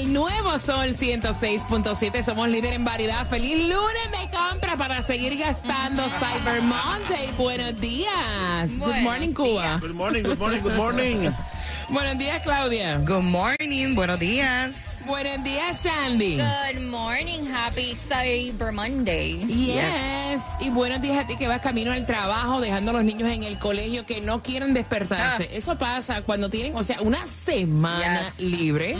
[0.00, 3.28] El nuevo Sol 106.7 somos líder en variedad.
[3.28, 7.30] Feliz lunes de compra para seguir gastando Cyber Monday.
[7.36, 8.78] Buenos días.
[8.78, 9.78] Good morning, Cuba.
[9.78, 11.30] Good morning, good morning, good morning.
[11.90, 12.96] Buenos días, Claudia.
[13.00, 14.89] Good morning, buenos días.
[15.10, 16.36] Buenos días, Sandy.
[16.36, 19.38] Good morning, happy Cyber Monday.
[19.44, 20.40] Yes.
[20.60, 23.42] Y buenos días a ti que vas camino al trabajo, dejando a los niños en
[23.42, 25.48] el colegio que no quieren despertarse.
[25.50, 25.56] Ah.
[25.56, 28.96] Eso pasa cuando tienen, o sea, una semana libre.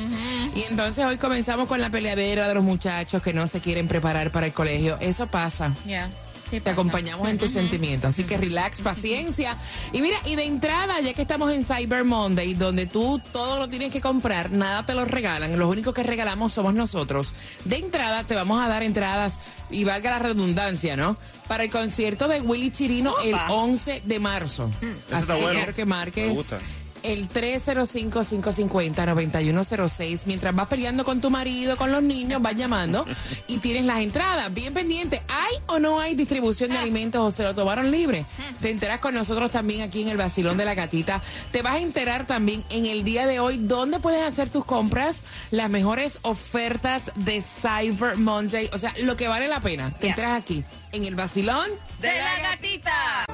[0.57, 4.33] Y entonces hoy comenzamos con la peleadera de los muchachos que no se quieren preparar
[4.33, 4.99] para el colegio.
[5.01, 5.73] Eso pasa.
[5.87, 6.11] Yeah.
[6.59, 8.11] Te acompañamos en tus sentimientos.
[8.11, 9.57] Así que relax, paciencia.
[9.93, 13.69] Y mira, y de entrada, ya que estamos en Cyber Monday, donde tú todo lo
[13.69, 15.57] tienes que comprar, nada te lo regalan.
[15.59, 17.35] Los únicos que regalamos somos nosotros.
[17.65, 19.39] De entrada, te vamos a dar entradas,
[19.71, 21.17] y valga la redundancia, ¿no?
[21.49, 24.71] Para el concierto de Willy Chirino el 11 de marzo.
[25.11, 25.61] Así está que bueno.
[25.75, 26.29] que marques.
[26.29, 26.59] Me gusta.
[27.03, 30.23] El 305-550-9106.
[30.27, 33.07] Mientras vas peleando con tu marido, con los niños, vas llamando
[33.47, 34.53] y tienes las entradas.
[34.53, 35.23] Bien pendiente.
[35.29, 38.25] ¿Hay o no hay distribución de alimentos o se lo tomaron libre?
[38.61, 41.23] Te enteras con nosotros también aquí en el Basilón de la Gatita.
[41.51, 45.23] Te vas a enterar también en el día de hoy dónde puedes hacer tus compras,
[45.51, 48.71] las mejores ofertas de Cyber Monday.
[48.73, 49.91] O sea, lo que vale la pena.
[49.91, 51.69] Te enteras aquí en el Basilón.
[52.01, 53.27] De la gatita.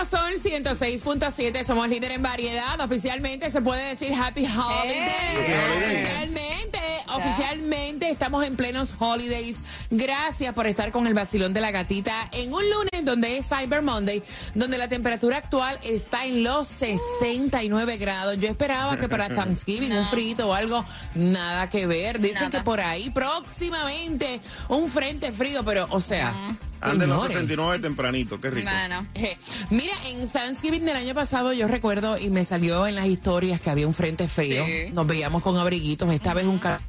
[0.00, 2.80] Nuevo Sol 106.7 somos líder en variedad.
[2.80, 5.56] Oficialmente se puede decir Happy Holidays.
[5.76, 6.78] Oficialmente,
[7.14, 9.60] oficialmente estamos en plenos holidays.
[9.90, 13.82] Gracias por estar con el vacilón de la gatita en un lunes donde es Cyber
[13.82, 14.22] Monday,
[14.54, 18.38] donde la temperatura actual está en los 69 grados.
[18.38, 20.84] Yo esperaba que para Thanksgiving un frito o algo,
[21.14, 22.20] nada que ver.
[22.20, 22.50] Dicen Nada.
[22.50, 26.34] que por ahí próximamente un frente frío, pero o sea,
[26.80, 27.32] Ande los señores.
[27.32, 28.70] 69 tempranito, qué rico.
[28.70, 29.06] Bueno.
[29.14, 29.36] Eh,
[29.70, 33.70] Mira, en Thanksgiving del año pasado yo recuerdo y me salió en las historias que
[33.70, 34.64] había un frente frío.
[34.66, 34.90] Sí.
[34.92, 36.12] Nos veíamos con abriguitos.
[36.12, 36.80] Esta vez un ca-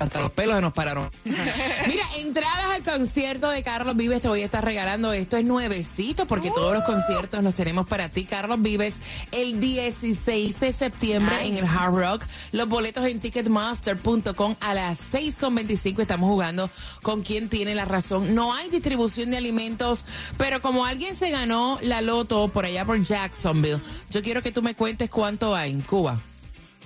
[0.00, 1.10] hasta los pelos se nos pararon.
[1.24, 5.12] Mira, entradas al concierto de Carlos Vives te voy a estar regalando.
[5.12, 8.24] Esto es nuevecito porque todos los conciertos los tenemos para ti.
[8.24, 8.96] Carlos Vives
[9.30, 12.24] el 16 de septiembre en el Hard Rock.
[12.52, 16.70] Los boletos en ticketmaster.com a las 6.25 estamos jugando
[17.02, 18.34] con quien tiene la razón.
[18.34, 20.06] No hay distribución de alimentos,
[20.38, 23.80] pero como alguien se ganó la loto por allá por Jacksonville,
[24.10, 26.20] yo quiero que tú me cuentes cuánto hay en Cuba.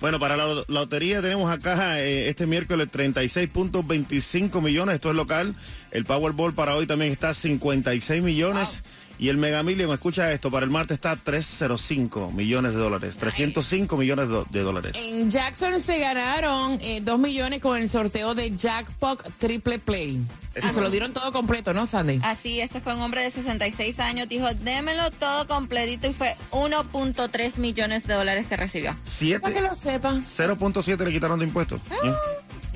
[0.04, 5.54] Bueno, para la lo- lotería tenemos acá eh, este miércoles 36.25 millones, esto es local.
[5.92, 8.82] El Powerball para hoy también está 56 millones.
[9.18, 13.96] Y el Mega Million, escucha esto, para el martes está 305 millones de dólares, 305
[13.96, 14.96] millones de dólares.
[14.98, 20.20] En Jackson se ganaron eh, 2 millones con el sorteo de Jackpot Triple Play.
[20.56, 22.20] Y se lo dieron todo completo, ¿no, Sandy?
[22.22, 24.28] Así, este fue un hombre de 66 años.
[24.28, 28.90] Dijo, démelo todo completito y fue 1.3 millones de dólares que recibió.
[28.92, 30.22] Para que 7, lo sepan.
[30.22, 31.80] 0.7 le quitaron de impuestos.
[31.90, 32.16] Ya.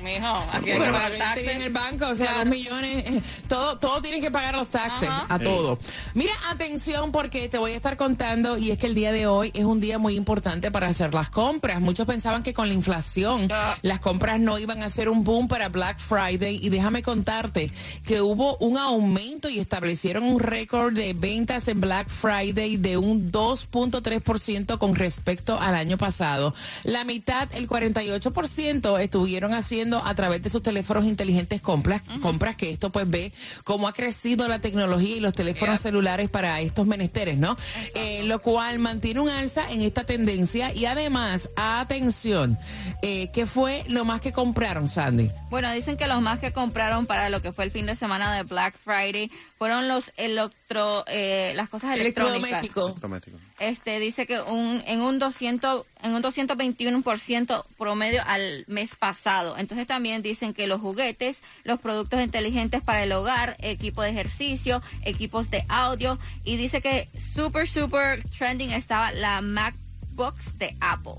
[0.03, 1.47] Mijo, aquí Sí, hay que pero para pagar taxes.
[1.55, 5.09] en el banco, o sea, dos millones, eh, todo, todo tiene que pagar los taxes,
[5.09, 5.25] Ajá.
[5.27, 5.43] a Sí.
[5.43, 5.79] todo.
[6.13, 9.51] Mira, atención, porque te voy a estar contando, y es que el día de hoy
[9.53, 11.81] es un día muy importante para hacer las compras.
[11.81, 13.75] Muchos pensaban que con la inflación Ah.
[13.81, 17.71] las compras no iban a ser un boom para Black Friday, y déjame contarte
[18.05, 23.31] que hubo un aumento y establecieron un récord de ventas en Black Friday de un
[23.31, 26.53] 2.3% con respecto al año pasado.
[26.83, 32.69] La mitad, el 48%, estuvieron haciendo a través de sus teléfonos inteligentes compras, compras que
[32.69, 33.33] esto pues ve
[33.63, 37.57] cómo ha crecido la tecnología y los teléfonos celulares para estos menesteres, ¿no?
[37.95, 42.57] Eh, lo cual mantiene un alza en esta tendencia y además, atención,
[43.01, 45.31] eh, ¿qué fue lo más que compraron, Sandy?
[45.49, 48.33] Bueno, dicen que los más que compraron para lo que fue el fin de semana
[48.33, 52.63] de Black Friday fueron los electro, eh, las cosas electrónicas.
[52.63, 53.48] Electrodomésticos.
[53.59, 59.57] Este dice que un, en un 200 en un 221% promedio al mes pasado.
[59.57, 64.81] Entonces también dicen que los juguetes, los productos inteligentes para el hogar, equipo de ejercicio,
[65.03, 71.15] equipos de audio y dice que super super trending estaba la MacBooks de Apple.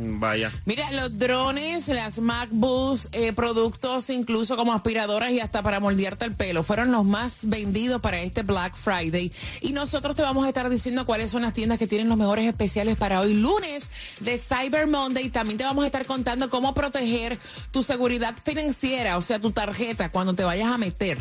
[0.00, 0.52] Vaya.
[0.64, 6.36] Mira, los drones, las MacBooks, eh, productos incluso como aspiradoras y hasta para moldearte el
[6.36, 9.32] pelo, fueron los más vendidos para este Black Friday.
[9.60, 12.46] Y nosotros te vamos a estar diciendo cuáles son las tiendas que tienen los mejores
[12.46, 13.88] especiales para hoy lunes
[14.20, 15.30] de Cyber Monday.
[15.30, 17.36] También te vamos a estar contando cómo proteger
[17.72, 21.18] tu seguridad financiera, o sea, tu tarjeta cuando te vayas a meter.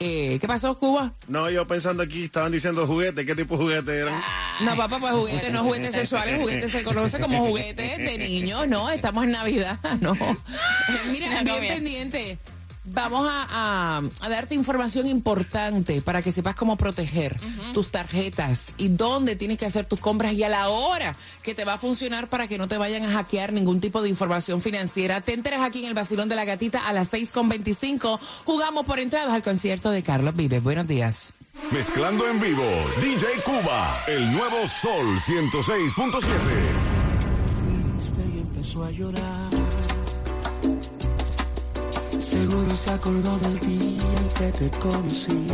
[0.00, 1.12] Eh, ¿Qué pasó, Cuba?
[1.28, 3.24] No, yo pensando aquí, estaban diciendo juguetes.
[3.24, 4.20] ¿Qué tipo de juguetes eran?
[4.62, 8.90] No, papá, pues juguetes, no juguetes sexuales, juguetes se conoce como juguetes de niños, no,
[8.90, 10.12] estamos en Navidad, no.
[10.86, 12.38] Eh, Mira, bien pendiente.
[12.86, 17.38] Vamos a, a- a darte información importante para que sepas cómo proteger
[17.72, 21.64] tus tarjetas y dónde tienes que hacer tus compras y a la hora que te
[21.64, 25.22] va a funcionar para que no te vayan a hackear ningún tipo de información financiera.
[25.22, 28.18] Te enteras aquí en el Basilón de la Gatita a las 6.25.
[28.44, 30.62] Jugamos por entradas al concierto de Carlos Vives.
[30.62, 31.30] Buenos días.
[31.70, 32.64] Mezclando en vivo,
[33.00, 36.20] DJ Cuba, el nuevo Sol 106.7.
[37.94, 39.43] fuiste y empezó a llorar.
[42.44, 45.46] Seguro se acordó del día en que te conocí.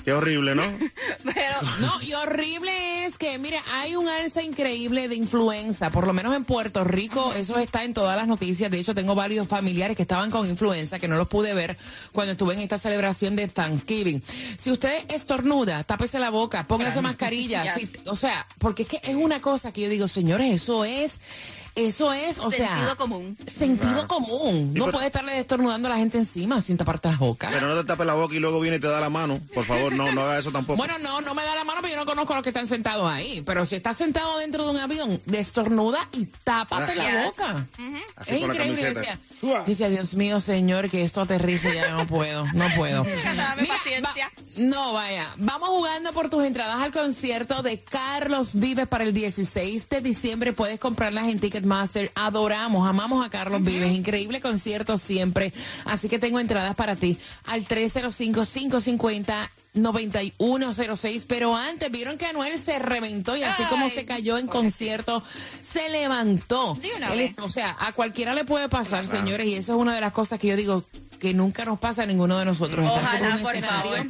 [0.07, 0.63] Qué horrible, ¿no?
[1.25, 6.13] Pero No, y horrible es que, mira, hay un alza increíble de influenza, por lo
[6.13, 8.71] menos en Puerto Rico, eso está en todas las noticias.
[8.71, 11.77] De hecho, tengo varios familiares que estaban con influenza, que no los pude ver
[12.13, 14.23] cuando estuve en esta celebración de Thanksgiving.
[14.57, 17.63] Si usted estornuda, tápese la boca, póngase mascarilla.
[17.65, 17.73] Yes.
[17.77, 21.19] Si- o sea, porque es que es una cosa que yo digo, señores, eso es,
[21.77, 22.67] eso es, o sea...
[22.69, 23.37] Sentido común.
[23.47, 24.73] Sentido común.
[24.73, 27.51] No por- puede estarle estornudando a la gente encima sin taparte las bocas.
[27.53, 29.39] Pero no te tapes la boca y luego viene y te da la mano.
[29.53, 30.77] Por favor, no, no haga eso tampoco.
[30.77, 32.67] Bueno, no, no me da la mano, pero yo no conozco a los que están
[32.67, 33.41] sentados ahí.
[33.45, 37.25] Pero si estás sentado dentro de un avión, destornuda y tápate la Yes.
[37.25, 37.67] boca.
[38.15, 38.93] Así Es con la increíble.
[38.93, 39.19] Decía,
[39.65, 43.03] decía, Dios mío, señor, que esto aterrice ya no puedo, no puedo.
[43.67, 44.25] Paciencia.
[44.25, 45.27] va- no, vaya.
[45.37, 50.53] Vamos jugando por tus entradas al concierto de Carlos Vives para el 16 de diciembre.
[50.53, 52.11] Puedes comprarlas en Ticketmaster.
[52.15, 53.91] Adoramos, amamos a Carlos Vives.
[53.91, 55.53] Increíble concierto siempre.
[55.85, 59.49] Así que tengo entradas para ti al 305-550.
[59.73, 65.21] 9106, pero antes vieron que Anuel se reventó y así como se cayó en concierto,
[65.61, 66.75] se levantó.
[67.13, 70.13] Él o sea, a cualquiera le puede pasar, señores, y eso es una de las
[70.13, 70.83] cosas que yo digo
[71.19, 72.89] que nunca nos pasa a ninguno de nosotros.
[72.89, 74.07] Ojalá, por favor.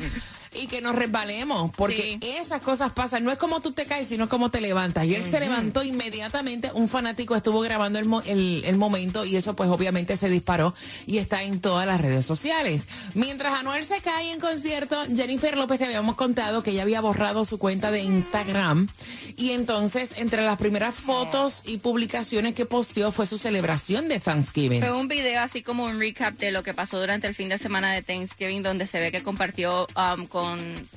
[0.58, 2.28] Y que nos resbalemos, porque Sí.
[2.38, 3.24] esas cosas pasan.
[3.24, 5.06] No es como tú te caes, sino como te levantas.
[5.06, 6.72] Y él se levantó inmediatamente.
[6.74, 10.74] Un fanático estuvo grabando el, mo- el, el momento y eso pues obviamente se disparó
[11.06, 12.88] y está en todas las redes sociales.
[13.14, 17.46] Mientras Anuel se cae en concierto, Jennifer López te habíamos contado que ella había borrado
[17.46, 18.88] su cuenta de Instagram.
[19.36, 24.82] Y entonces, entre las primeras fotos y publicaciones que posteó fue su celebración de Thanksgiving.
[24.82, 27.58] Fue un video así como un recap de lo que pasó durante el fin de
[27.58, 30.47] semana de Thanksgiving, donde se ve que compartió um, con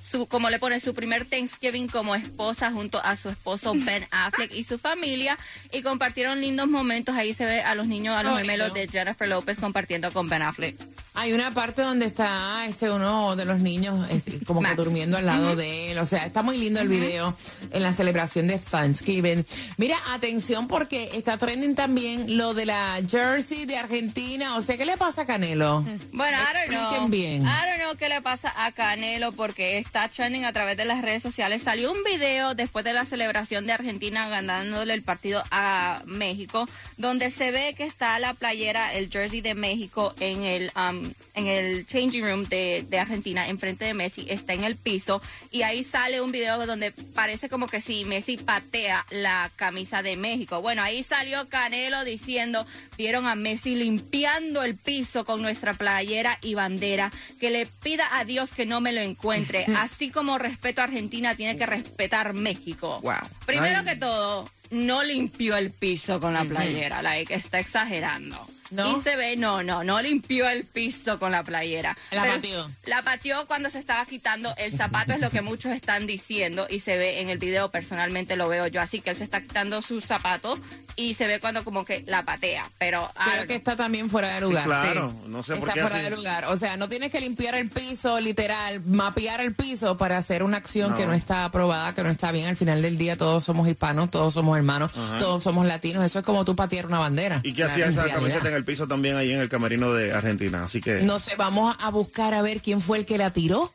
[0.08, 4.52] su, como le pone, su primer Thanksgiving como esposa junto a su esposo Ben Affleck
[4.52, 5.38] y su familia.
[5.72, 7.16] Y compartieron lindos momentos.
[7.16, 10.42] Ahí se ve a los niños, a los gemelos de Jennifer López compartiendo con Ben
[10.42, 10.76] Affleck.
[11.14, 15.26] Hay una parte donde está este uno de los niños este, como que durmiendo al
[15.26, 15.98] lado de él.
[15.98, 17.36] O sea, está muy lindo el video
[17.72, 19.44] en la celebración de Thanksgiving.
[19.76, 24.56] Mira, atención porque está trending también lo de la jersey de Argentina.
[24.56, 25.84] O sea, ¿qué le pasa a Canelo?
[26.12, 26.80] Bueno, I don't know.
[26.80, 27.42] Expliquen bien.
[27.42, 31.02] I don't know qué le pasa a Canelo porque está trending a través de las
[31.02, 31.62] redes sociales.
[31.62, 37.30] Salió un video después de la celebración de Argentina ganándole el partido a México, donde
[37.30, 40.99] se ve que está la playera, el jersey de México en el um,
[41.34, 45.62] en el changing room de, de Argentina, enfrente de Messi, está en el piso y
[45.62, 50.60] ahí sale un video donde parece como que si Messi patea la camisa de México.
[50.62, 52.66] Bueno, ahí salió Canelo diciendo,
[52.96, 58.24] vieron a Messi limpiando el piso con nuestra playera y bandera, que le pida a
[58.24, 59.66] Dios que no me lo encuentre.
[59.76, 63.00] Así como respeto a Argentina, tiene que respetar México.
[63.02, 63.14] Wow.
[63.46, 63.84] Primero Ay.
[63.84, 68.46] que todo, no limpió el piso con la playera, like, está exagerando.
[68.70, 68.98] ¿No?
[68.98, 71.96] Y se ve, no, no, no limpió el piso con la playera.
[72.10, 72.70] La Pero pateó.
[72.86, 76.66] La pateó cuando se estaba quitando el zapato, es lo que muchos están diciendo.
[76.70, 79.40] Y se ve en el video, personalmente lo veo yo así, que él se está
[79.40, 80.60] quitando sus zapatos
[80.96, 82.70] y se ve cuando como que la patea.
[82.78, 84.64] Pero Creo que está también fuera de lugar.
[84.64, 85.14] claro.
[85.26, 86.10] No sé por está qué fuera así.
[86.10, 86.44] de lugar.
[86.46, 90.58] O sea, no tienes que limpiar el piso, literal, mapear el piso para hacer una
[90.58, 90.96] acción No.
[90.96, 92.46] que no está aprobada, que no está bien.
[92.46, 96.04] Al final del día todos somos hispanos, todos somos hermanos, todos somos latinos.
[96.04, 97.40] Eso es como tú patear una bandera.
[97.42, 98.16] ¿Y qué hacía esa realidad.
[98.18, 100.64] camiseta en el piso también ahí en el camerino de Argentina?
[100.64, 101.02] Así que.
[101.02, 103.72] No sé, vamos a buscar a ver quién fue el que la tiró.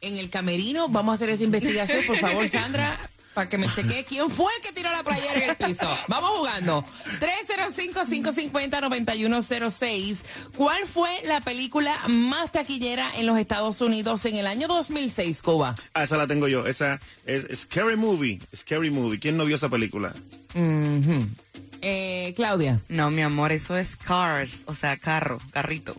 [0.00, 2.98] En el camerino, vamos a hacer esa investigación, por favor, Sandra,
[3.34, 5.96] para que me chequee quién fue el que tiró la playera en el piso.
[6.08, 6.84] Vamos jugando.
[7.20, 10.16] 305-550-9106.
[10.56, 15.74] ¿Cuál fue la película más taquillera en los Estados Unidos en el año 2006, Cuba?
[15.94, 16.66] Ah, esa la tengo yo.
[16.66, 18.40] Esa es Scary Movie.
[18.54, 19.18] Scary Movie.
[19.20, 20.14] ¿Quién no vio esa película?
[20.54, 21.26] Ujú.
[21.82, 22.80] Eh, Claudia.
[22.88, 25.94] No, mi amor, eso es cars, o sea, carro, carrito.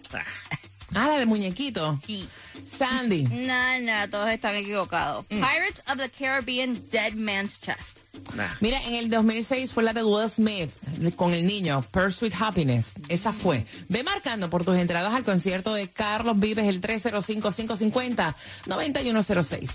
[0.96, 2.00] Ah, la de muñequito.
[2.06, 2.28] Sí.
[2.66, 3.24] Sandy.
[3.24, 5.26] No, no, todos están equivocados.
[5.28, 7.98] Pirates of the Caribbean, Dead Man's Chest.
[8.36, 8.48] Nah.
[8.62, 10.72] Mira, en el 2006 fue la de Will Smith
[11.16, 12.94] con el niño, Pursuit Happiness.
[13.10, 13.66] Esa fue.
[13.90, 19.70] Ve marcando por tus entradas al concierto de Carlos Vives el 305-550-9106.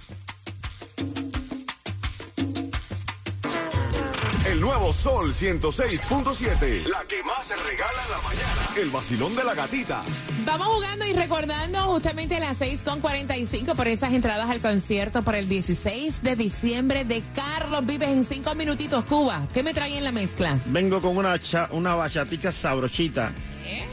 [4.63, 6.87] Nuevo Sol 106.7.
[6.87, 8.69] La que más se regala en la mañana.
[8.81, 10.03] El vacilón de la gatita.
[10.47, 16.23] Vamos jugando y recordando justamente las 6.45 por esas entradas al concierto para el 16
[16.23, 19.43] de diciembre de Carlos Vives en cinco minutitos, Cuba.
[19.53, 20.57] ¿Qué me trae en la mezcla?
[20.67, 23.33] Vengo con una, cha- una bachatica sabrochita.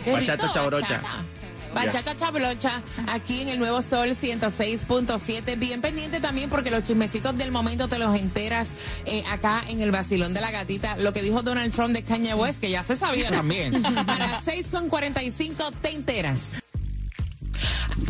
[0.06, 1.02] Qué Bachata bachata.
[1.74, 5.58] Bachata chabrocha, aquí en el Nuevo Sol 106.7.
[5.58, 8.70] Bien pendiente también porque los chismecitos del momento te los enteras
[9.06, 10.98] eh, acá en el Basilón de la Gatita.
[10.98, 13.86] Lo que dijo Donald Trump de Kanye West, que ya se sabía también.
[13.86, 16.54] A las 6.45 te enteras.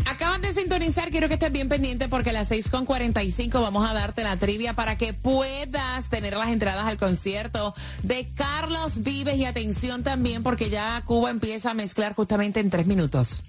[0.06, 4.22] Acaban de sintonizar, quiero que estés bien pendiente porque a las 6.45 vamos a darte
[4.22, 10.02] la trivia para que puedas tener las entradas al concierto de Carlos Vives y atención
[10.02, 13.42] también porque ya Cuba empieza a mezclar justamente en tres minutos.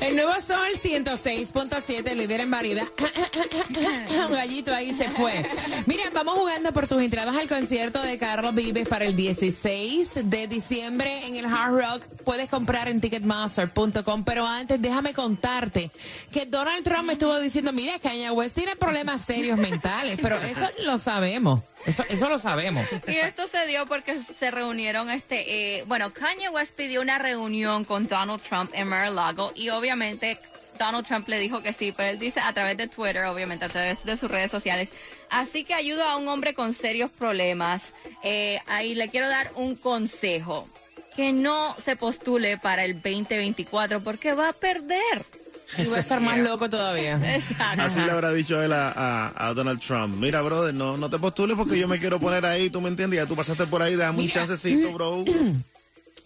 [0.00, 2.86] El nuevo sol 106.7, líder en variedad.
[4.28, 5.48] Un gallito ahí se fue.
[5.86, 10.46] Mira, vamos jugando por tus entradas al concierto de Carlos Vives para el 16 de
[10.46, 12.04] diciembre en el Hard Rock.
[12.24, 15.90] Puedes comprar en ticketmaster.com, pero antes déjame contarte
[16.30, 20.68] que Donald Trump me estuvo diciendo, mira, Kanye West tiene problemas serios mentales, pero eso
[20.84, 21.60] lo sabemos.
[21.86, 22.86] Eso, eso lo sabemos.
[23.06, 27.84] Y esto se dio porque se reunieron, este, eh, bueno, Kanye West pidió una reunión
[27.84, 30.38] con Donald Trump en Mar-a-Lago y obviamente
[30.78, 33.68] Donald Trump le dijo que sí, pero él dice a través de Twitter, obviamente a
[33.68, 34.88] través de sus redes sociales,
[35.30, 37.82] así que ayuda a un hombre con serios problemas.
[38.22, 40.66] Eh, ahí le quiero dar un consejo,
[41.14, 45.24] que no se postule para el 2024 porque va a perder.
[45.78, 47.20] Y va a estar más loco todavía.
[47.34, 47.82] Exacto.
[47.82, 50.16] Así le habrá dicho él a, a- a Donald Trump.
[50.16, 53.18] Mira, brother, no, no te postules porque yo me quiero poner ahí, tú me entiendes,
[53.20, 55.24] ya tú pasaste por ahí, dame un chancecito, bro.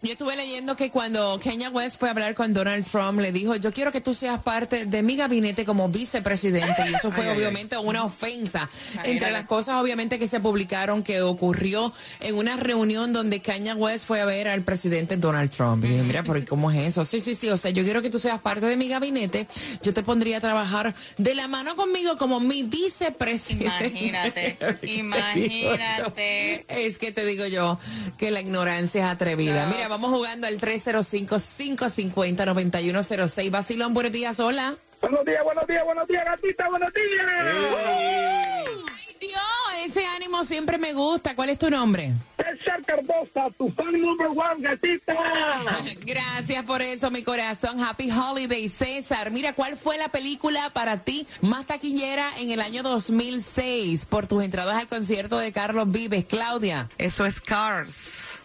[0.01, 3.57] Yo estuve leyendo que cuando Kenya West fue a hablar con Donald Trump, le dijo,
[3.57, 6.89] yo quiero que tú seas parte de mi gabinete como vicepresidente.
[6.89, 8.71] Y eso fue Ay, ay, obviamente una ofensa.
[8.97, 13.75] Ay, Entre las cosas obviamente que se publicaron que ocurrió en una reunión donde Kenya
[13.75, 15.85] West fue a ver al presidente Donald Trump.
[15.85, 17.05] Y dije, mira, pero ¿cómo es eso?
[17.05, 17.51] Sí, sí, sí.
[17.51, 19.49] O sea, yo quiero que tú seas parte de mi gabinete.
[19.83, 23.89] Yo te pondría a trabajar de la mano conmigo como mi vicepresidente.
[23.89, 26.65] Imagínate, imagínate.
[26.69, 27.81] Es que te digo yo
[28.17, 29.67] que la ignorancia es atrevida.
[29.67, 29.75] No.
[29.75, 33.51] Mira, vamos jugando al 305-550-9106.
[33.51, 34.77] Basilón, buenos días, hola.
[35.01, 37.25] Buenos días, buenos días, buenos días, gatita, buenos días.
[37.27, 39.41] Ay, Dios,
[39.87, 41.37] ese ánimo siempre me gusta.
[41.37, 42.13] ¿Cuál es tu nombre?
[42.37, 45.15] César Cardosa, tu fan number one, gatita.
[46.01, 47.81] Gracias por eso, mi corazón.
[47.81, 49.31] Happy Holiday, César.
[49.31, 54.43] Mira, ¿cuál fue la película para ti más taquillera en el año 2006 por tus
[54.43, 56.25] entradas al concierto de Carlos Vives?
[56.25, 57.95] Claudia, Eso es cars.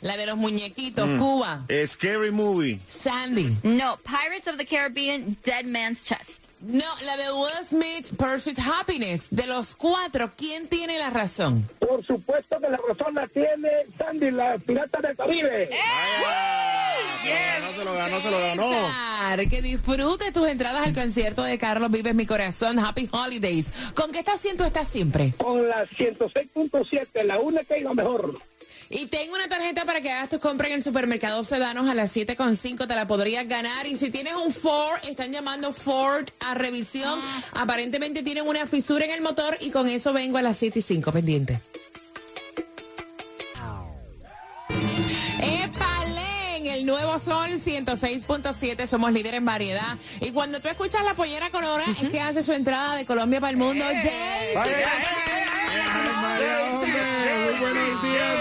[0.03, 2.79] La de los muñequitos, Cuba, Eh, Scary Movie.
[2.86, 3.57] Sandy.
[3.63, 6.43] No, Pirates of the Caribbean, Dead Man's Chest.
[6.62, 9.27] No, la de Will Smith, Pursuit Happiness.
[9.31, 11.67] De los cuatro, ¿quién tiene la razón?
[11.79, 15.69] Por supuesto que la razón la tiene Sandy, la pirata del Caribe.
[17.62, 18.69] No se lo ganó, se lo ganó.
[18.72, 22.79] César, que disfrute tus entradas al concierto de Carlos Vives Mi Corazón.
[22.79, 23.67] Happy Holidays.
[23.93, 25.33] ¿Con qué estación tú estás siempre?
[25.38, 28.39] Con la 106.7, la única y la mejor.
[28.90, 32.16] Y tengo una tarjeta para que hagas tus compras en el supermercado Sedanos a las
[32.16, 32.88] 7.5.
[32.88, 33.88] Te la podrías ganar.
[33.88, 37.20] Y si tienes un Ford, están llamando Ford a revisión.
[37.54, 40.82] Aparentemente tienen una fisura en el motor y con eso vengo a las 7 y
[40.82, 41.60] 5 pendiente.
[46.74, 49.98] el nuevo Sol 106.7, somos líderes en variedad.
[50.22, 53.52] Y cuando tú escuchas la pollera colora, es que hace su entrada de Colombia para
[53.52, 53.86] el mundo.
[53.86, 55.23] Jay.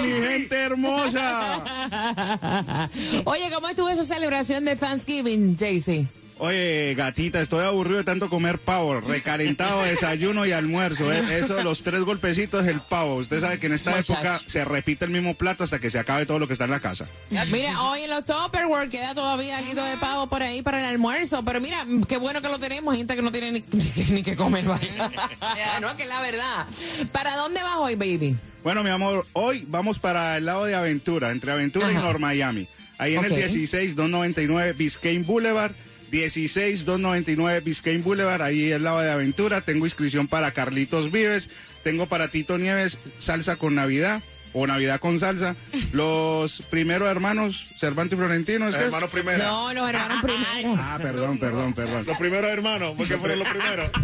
[0.02, 1.64] Mi gente hermosa.
[3.24, 6.06] Oye, ¿cómo estuvo esa celebración de Thanksgiving, Jaycee?
[6.38, 11.12] Oye, gatita, estoy aburrido de tanto comer pavo, recalentado, desayuno y almuerzo.
[11.12, 11.22] ¿eh?
[11.38, 13.16] Eso, los tres golpecitos, el pavo.
[13.16, 16.26] Usted sabe que en esta época se repite el mismo plato hasta que se acabe
[16.26, 17.06] todo lo que está en la casa.
[17.30, 21.44] Mira, hoy en los Tupperware queda todavía algo de pavo por ahí para el almuerzo.
[21.44, 22.96] Pero mira, qué bueno que lo tenemos.
[22.96, 24.64] Gente que no tiene ni, ni que- ni que comer.
[24.64, 26.66] no, que la verdad.
[27.12, 28.36] ¿Para dónde vas hoy, baby?
[28.64, 31.94] Bueno, mi amor, hoy vamos para el lado de Aventura, entre Aventura y.
[31.94, 32.66] North Miami.
[32.98, 33.26] Ahí en Ok.
[33.32, 35.72] el 16299 Biscayne Boulevard.
[36.12, 39.62] 16299 Biscayne Boulevard, ahí al lado de Aventura.
[39.62, 41.48] Tengo inscripción para Carlitos Vives.
[41.82, 44.20] Tengo para Tito Nieves salsa con Navidad
[44.52, 45.56] o Navidad con salsa.
[45.92, 48.68] Los primeros hermanos, Cervantes y Florentino.
[48.68, 48.74] ¿es?
[48.74, 49.42] Hermanos primero.
[49.42, 50.76] No, los hermanos primero.
[50.78, 52.04] Ah, perdón, perdón, perdón.
[52.06, 53.90] Los primeros hermanos, porque fueron los primeros.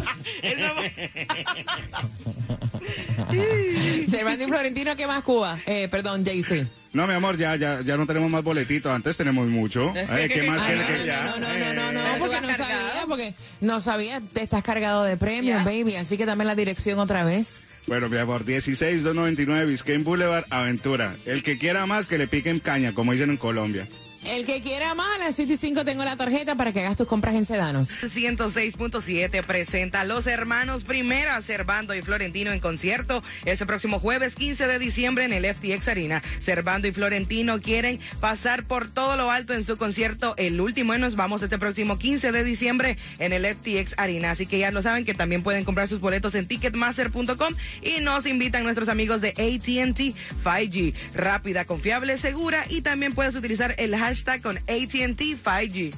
[4.11, 5.59] Cervantes y Florentino, ¿qué más Cuba?
[5.67, 6.67] Eh, perdón, Jaycee.
[6.93, 8.91] No, mi amor, ya, ya, ya no tenemos más boletitos.
[8.93, 9.93] Antes tenemos mucho.
[10.29, 11.25] ¿Qué más Ah, quiere que no, ya?
[11.25, 13.09] no, no, no, no, no, Pero porque no sabía, cargado.
[13.09, 17.25] porque no sabía, te estás cargado de premios, baby, así que dame la dirección otra
[17.25, 17.61] vez.
[17.87, 21.15] Bueno, mi amor, 16299 Biscayne Boulevard, Aventura.
[21.25, 23.87] El que quiera más, que le piquen caña, como dicen en Colombia.
[24.27, 26.97] El que quiera más, a las 7 y 5 tengo la tarjeta para que hagas
[26.97, 27.91] tus compras en Sedanos.
[27.91, 34.67] 106.7 presenta a los hermanos Primera, Servando y Florentino en concierto este próximo jueves 15
[34.67, 36.23] de diciembre en el FTX Arena.
[36.41, 40.35] Servando y Florentino quieren pasar por todo lo alto en su concierto.
[40.37, 44.33] El último y nos vamos este próximo 15 de diciembre en el FTX Arena.
[44.33, 48.27] Así que ya lo saben que también pueden comprar sus boletos en ticketmaster.com y nos
[48.27, 50.95] invitan nuestros amigos de ATT 5G.
[51.15, 54.08] Rápida, confiable, segura y también puedes utilizar el hashtag
[54.43, 55.95] con ATT 5G.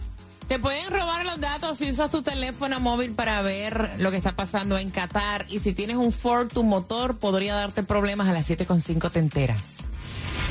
[0.48, 4.32] Te pueden robar los datos si usas tu teléfono móvil para ver lo que está
[4.32, 5.46] pasando en Qatar.
[5.48, 9.76] Y si tienes un Ford, tu motor podría darte problemas a las 7.5 te enteras.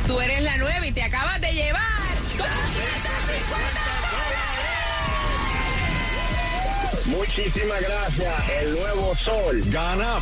[0.07, 1.81] Tú eres la nueva y te acabas de llevar.
[7.07, 8.49] Muchísimas gracias.
[8.61, 9.61] El nuevo sol.
[9.65, 10.21] Gana